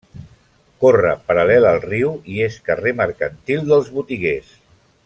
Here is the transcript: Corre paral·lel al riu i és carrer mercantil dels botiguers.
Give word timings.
Corre 0.83 1.11
paral·lel 1.27 1.67
al 1.73 1.77
riu 1.83 2.15
i 2.37 2.41
és 2.47 2.59
carrer 2.71 2.95
mercantil 3.05 3.65
dels 3.71 3.97
botiguers. 4.01 4.59